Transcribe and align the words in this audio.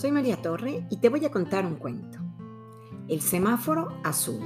Soy 0.00 0.12
María 0.12 0.40
Torre 0.40 0.86
y 0.88 0.96
te 0.96 1.10
voy 1.10 1.26
a 1.26 1.30
contar 1.30 1.66
un 1.66 1.74
cuento. 1.74 2.20
El 3.06 3.20
semáforo 3.20 4.00
azul. 4.02 4.40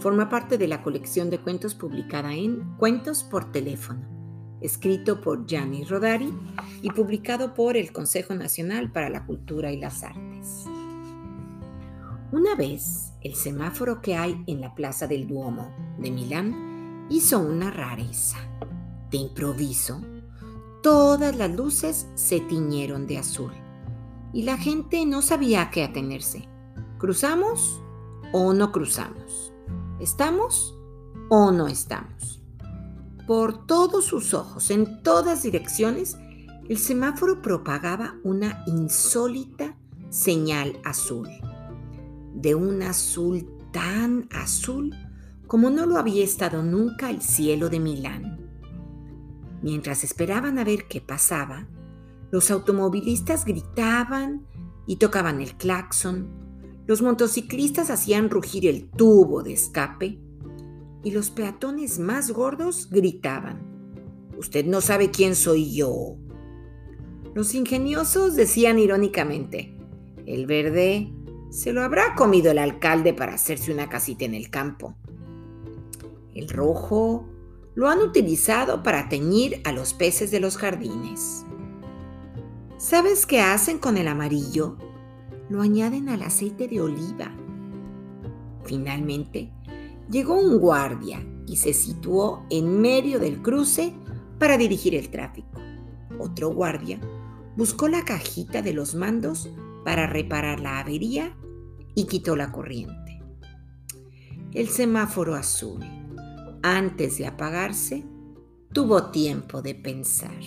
Forma 0.00 0.28
parte 0.28 0.58
de 0.58 0.66
la 0.66 0.82
colección 0.82 1.30
de 1.30 1.38
cuentos 1.38 1.76
publicada 1.76 2.34
en 2.34 2.74
Cuentos 2.76 3.22
por 3.22 3.52
teléfono, 3.52 4.00
escrito 4.60 5.20
por 5.20 5.46
Gianni 5.46 5.84
Rodari 5.84 6.34
y 6.82 6.90
publicado 6.90 7.54
por 7.54 7.76
el 7.76 7.92
Consejo 7.92 8.34
Nacional 8.34 8.90
para 8.90 9.08
la 9.08 9.26
Cultura 9.26 9.70
y 9.70 9.78
las 9.78 10.02
Artes. 10.02 10.64
Una 12.32 12.56
vez, 12.56 13.12
el 13.20 13.36
semáforo 13.36 14.00
que 14.00 14.16
hay 14.16 14.42
en 14.48 14.60
la 14.60 14.74
Plaza 14.74 15.06
del 15.06 15.28
Duomo 15.28 15.70
de 16.00 16.10
Milán 16.10 17.06
hizo 17.10 17.38
una 17.38 17.70
rareza. 17.70 18.38
De 19.08 19.18
improviso, 19.18 20.02
todas 20.82 21.36
las 21.36 21.54
luces 21.54 22.08
se 22.16 22.40
tiñeron 22.40 23.06
de 23.06 23.18
azul 23.18 23.52
y 24.38 24.42
la 24.42 24.56
gente 24.56 25.04
no 25.04 25.20
sabía 25.20 25.62
a 25.62 25.70
qué 25.70 25.82
atenerse. 25.82 26.48
¿Cruzamos 26.98 27.82
o 28.32 28.54
no 28.54 28.70
cruzamos? 28.70 29.52
¿Estamos 29.98 30.78
o 31.28 31.50
no 31.50 31.66
estamos? 31.66 32.40
Por 33.26 33.66
todos 33.66 34.04
sus 34.04 34.34
ojos, 34.34 34.70
en 34.70 35.02
todas 35.02 35.42
direcciones, 35.42 36.16
el 36.68 36.78
semáforo 36.78 37.42
propagaba 37.42 38.14
una 38.22 38.62
insólita 38.68 39.76
señal 40.08 40.78
azul. 40.84 41.28
De 42.32 42.54
un 42.54 42.80
azul 42.84 43.44
tan 43.72 44.28
azul 44.30 44.94
como 45.48 45.68
no 45.68 45.84
lo 45.84 45.96
había 45.96 46.22
estado 46.22 46.62
nunca 46.62 47.10
el 47.10 47.22
cielo 47.22 47.70
de 47.70 47.80
Milán. 47.80 48.38
Mientras 49.62 50.04
esperaban 50.04 50.60
a 50.60 50.64
ver 50.64 50.86
qué 50.86 51.00
pasaba, 51.00 51.66
los 52.30 52.50
automovilistas 52.50 53.44
gritaban 53.44 54.46
y 54.86 54.96
tocaban 54.96 55.40
el 55.40 55.54
claxon, 55.56 56.28
los 56.86 57.02
motociclistas 57.02 57.90
hacían 57.90 58.30
rugir 58.30 58.66
el 58.66 58.90
tubo 58.90 59.42
de 59.42 59.52
escape 59.52 60.18
y 61.04 61.10
los 61.10 61.30
peatones 61.30 61.98
más 61.98 62.30
gordos 62.30 62.88
gritaban, 62.90 63.68
Usted 64.38 64.64
no 64.64 64.80
sabe 64.80 65.10
quién 65.10 65.34
soy 65.34 65.74
yo. 65.74 66.16
Los 67.34 67.54
ingeniosos 67.54 68.36
decían 68.36 68.78
irónicamente, 68.78 69.76
el 70.26 70.46
verde 70.46 71.12
se 71.50 71.72
lo 71.72 71.82
habrá 71.82 72.14
comido 72.14 72.52
el 72.52 72.58
alcalde 72.58 73.12
para 73.12 73.34
hacerse 73.34 73.72
una 73.72 73.88
casita 73.88 74.24
en 74.24 74.34
el 74.34 74.48
campo. 74.48 74.94
El 76.36 76.48
rojo 76.48 77.28
lo 77.74 77.88
han 77.88 77.98
utilizado 77.98 78.84
para 78.84 79.08
teñir 79.08 79.60
a 79.64 79.72
los 79.72 79.92
peces 79.92 80.30
de 80.30 80.38
los 80.38 80.56
jardines. 80.56 81.44
¿Sabes 82.78 83.26
qué 83.26 83.40
hacen 83.40 83.80
con 83.80 83.98
el 83.98 84.06
amarillo? 84.06 84.76
Lo 85.48 85.62
añaden 85.62 86.08
al 86.08 86.22
aceite 86.22 86.68
de 86.68 86.80
oliva. 86.80 87.34
Finalmente, 88.66 89.50
llegó 90.08 90.34
un 90.34 90.60
guardia 90.60 91.20
y 91.48 91.56
se 91.56 91.72
situó 91.72 92.46
en 92.50 92.80
medio 92.80 93.18
del 93.18 93.42
cruce 93.42 93.92
para 94.38 94.56
dirigir 94.56 94.94
el 94.94 95.08
tráfico. 95.08 95.60
Otro 96.20 96.54
guardia 96.54 97.00
buscó 97.56 97.88
la 97.88 98.04
cajita 98.04 98.62
de 98.62 98.72
los 98.72 98.94
mandos 98.94 99.50
para 99.84 100.06
reparar 100.06 100.60
la 100.60 100.78
avería 100.78 101.36
y 101.96 102.04
quitó 102.04 102.36
la 102.36 102.52
corriente. 102.52 103.20
El 104.52 104.68
semáforo 104.68 105.34
azul, 105.34 105.80
antes 106.62 107.18
de 107.18 107.26
apagarse, 107.26 108.04
tuvo 108.72 109.10
tiempo 109.10 109.62
de 109.62 109.74
pensar. 109.74 110.38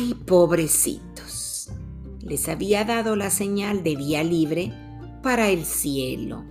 Ay, 0.00 0.14
pobrecitos. 0.14 1.70
Les 2.22 2.48
había 2.48 2.86
dado 2.86 3.16
la 3.16 3.28
señal 3.28 3.82
de 3.82 3.96
vía 3.96 4.24
libre 4.24 4.72
para 5.22 5.50
el 5.50 5.66
cielo. 5.66 6.42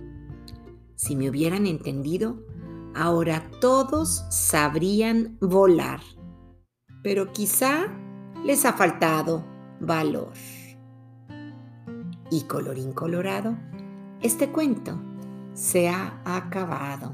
Si 0.94 1.16
me 1.16 1.28
hubieran 1.28 1.66
entendido, 1.66 2.38
ahora 2.94 3.50
todos 3.60 4.24
sabrían 4.30 5.36
volar. 5.40 5.98
Pero 7.02 7.32
quizá 7.32 7.88
les 8.44 8.64
ha 8.64 8.72
faltado 8.72 9.44
valor. 9.80 10.34
Y 12.30 12.42
colorín 12.42 12.92
colorado, 12.92 13.58
este 14.22 14.52
cuento 14.52 14.96
se 15.54 15.88
ha 15.88 16.22
acabado. 16.24 17.12